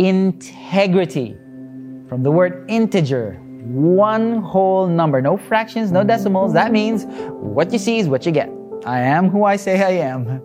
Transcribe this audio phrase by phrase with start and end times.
[0.00, 1.36] integrity.
[2.08, 6.54] From the word integer, one whole number, no fractions, no decimals.
[6.54, 8.50] That means what you see is what you get.
[8.86, 10.42] I am who I say I am.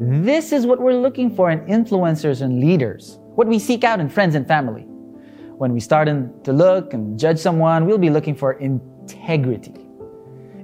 [0.00, 4.08] This is what we're looking for in influencers and leaders, what we seek out in
[4.08, 4.82] friends and family.
[4.82, 9.87] When we start to look and judge someone, we'll be looking for integrity.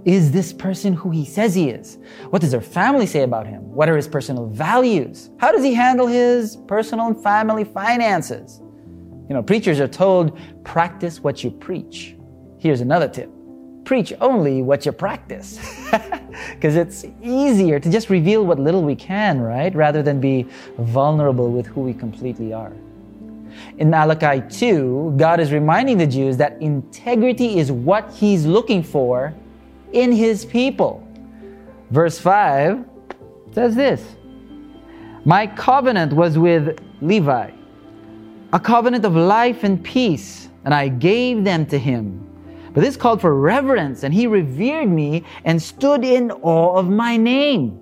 [0.05, 1.99] Is this person who he says he is?
[2.29, 3.63] What does their family say about him?
[3.73, 5.31] What are his personal values?
[5.39, 8.61] How does he handle his personal and family finances?
[9.29, 12.17] You know, preachers are told, practice what you preach.
[12.59, 13.31] Here's another tip.
[13.85, 15.59] Preach only what you practice.
[16.51, 19.73] Because it's easier to just reveal what little we can, right?
[19.73, 20.47] Rather than be
[20.79, 22.73] vulnerable with who we completely are.
[23.79, 29.33] In Malachi 2, God is reminding the Jews that integrity is what He's looking for
[29.95, 31.07] in His people.
[31.91, 32.85] Verse 5
[33.53, 34.17] says this
[35.25, 37.51] My covenant was with Levi
[38.55, 42.25] a covenant of life and peace, and I gave them to him.
[42.73, 47.17] But this called for reverence, and he revered me and stood in awe of my
[47.17, 47.81] name.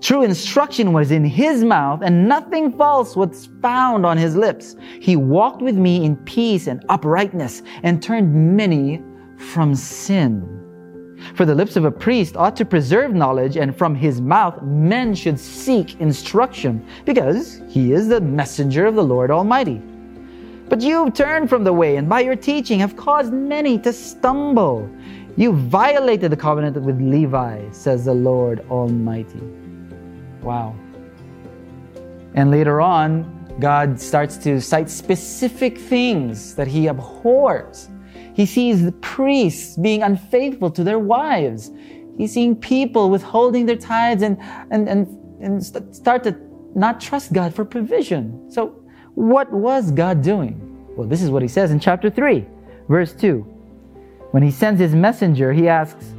[0.00, 4.76] True instruction was in his mouth, and nothing false was found on his lips.
[5.00, 9.02] He walked with me in peace and uprightness, and turned many
[9.36, 10.63] from sin.
[11.34, 15.14] For the lips of a priest ought to preserve knowledge, and from his mouth men
[15.14, 19.82] should seek instruction, because he is the messenger of the Lord Almighty.
[20.68, 23.92] But you have turned from the way, and by your teaching have caused many to
[23.92, 24.88] stumble.
[25.36, 29.42] You violated the covenant with Levi, says the Lord Almighty.
[30.42, 30.74] Wow.
[32.34, 37.88] And later on, God starts to cite specific things that he abhors
[38.34, 41.70] he sees the priests being unfaithful to their wives.
[42.16, 44.38] He's seeing people withholding their tithes and,
[44.70, 45.06] and, and,
[45.40, 46.36] and start to
[46.74, 48.50] not trust God for provision.
[48.50, 48.80] So,
[49.14, 50.60] what was God doing?
[50.96, 52.46] Well, this is what he says in chapter 3,
[52.88, 53.40] verse 2.
[54.30, 56.14] When he sends his messenger, he asks,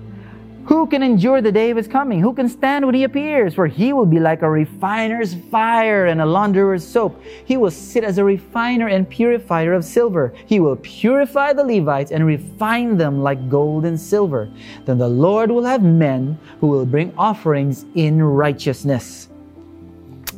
[0.65, 2.19] who can endure the day of his coming?
[2.19, 3.53] Who can stand when he appears?
[3.53, 7.21] For he will be like a refiner's fire and a launderer's soap.
[7.45, 10.33] He will sit as a refiner and purifier of silver.
[10.47, 14.51] He will purify the Levites and refine them like gold and silver.
[14.85, 19.29] Then the Lord will have men who will bring offerings in righteousness.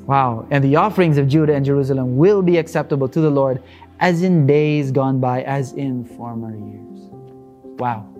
[0.07, 0.45] Wow.
[0.51, 3.63] And the offerings of Judah and Jerusalem will be acceptable to the Lord
[4.01, 7.09] as in days gone by, as in former years.
[7.79, 8.13] Wow.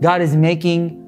[0.00, 1.07] God is making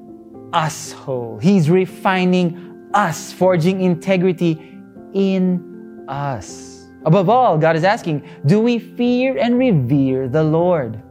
[0.53, 1.37] us whole.
[1.39, 4.79] He's refining us, forging integrity
[5.13, 6.87] in us.
[7.05, 11.01] Above all, God is asking, do we fear and revere the Lord?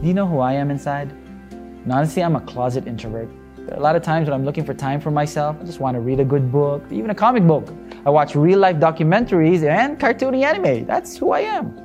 [0.00, 1.12] Do you know who I am inside?
[1.52, 3.28] And honestly, I'm a closet introvert.
[3.56, 5.80] There are a lot of times when I'm looking for time for myself, I just
[5.80, 7.72] want to read a good book, even a comic book.
[8.04, 10.84] I watch real life documentaries and cartoony anime.
[10.84, 11.78] That's who I am.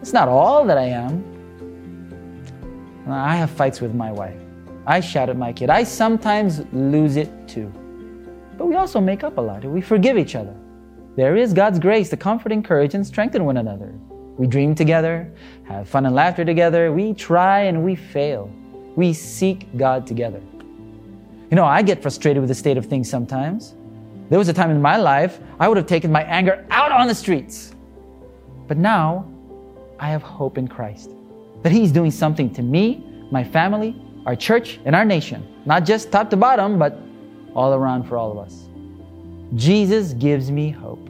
[0.00, 1.24] It's not all that I am.
[3.06, 4.40] I have fights with my wife.
[4.86, 5.70] I shout at my kid.
[5.70, 7.72] I sometimes lose it too.
[8.56, 9.64] But we also make up a lot.
[9.64, 10.54] We forgive each other.
[11.16, 13.92] There is God's grace to comfort, encourage, and strengthen one another.
[14.36, 15.30] We dream together,
[15.64, 16.92] have fun and laughter together.
[16.92, 18.50] We try and we fail.
[18.96, 20.40] We seek God together.
[21.50, 23.74] You know, I get frustrated with the state of things sometimes.
[24.30, 27.08] There was a time in my life I would have taken my anger out on
[27.08, 27.74] the streets.
[28.68, 29.30] But now
[29.98, 31.10] I have hope in Christ
[31.62, 35.46] that He's doing something to me, my family, our church, and our nation.
[35.64, 36.98] Not just top to bottom, but
[37.54, 38.68] all around for all of us.
[39.54, 41.08] Jesus gives me hope.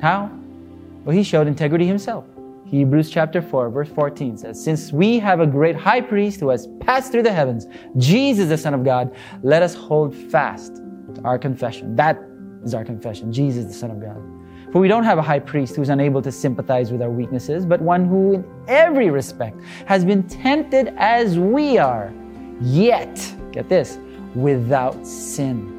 [0.00, 0.30] How?
[1.04, 2.24] Well, he showed integrity himself.
[2.66, 6.68] Hebrews chapter 4, verse 14 says, Since we have a great high priest who has
[6.80, 10.76] passed through the heavens, Jesus, the Son of God, let us hold fast
[11.14, 11.96] to our confession.
[11.96, 12.18] That
[12.62, 14.37] is our confession, Jesus, the Son of God.
[14.72, 17.80] For we don't have a high priest who's unable to sympathize with our weaknesses, but
[17.80, 22.12] one who, in every respect, has been tempted as we are,
[22.60, 23.98] yet, get this,
[24.34, 25.74] without sin.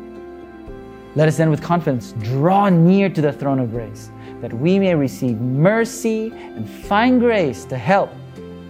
[1.16, 4.10] Let us then with confidence draw near to the throne of grace,
[4.42, 8.10] that we may receive mercy and find grace to help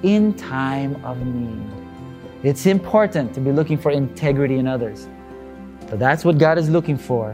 [0.04, 1.66] in time of need.
[2.44, 5.08] It's important to be looking for integrity in others.
[5.90, 7.32] But that's what God is looking for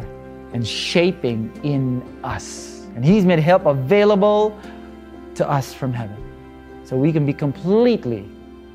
[0.54, 2.75] and shaping in us.
[2.96, 4.58] And He's made help available
[5.36, 6.18] to us from heaven
[6.84, 8.28] so we can be completely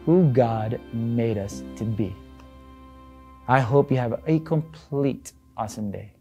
[0.05, 2.15] who God made us to be.
[3.49, 6.13] I hope you have a complete awesome day.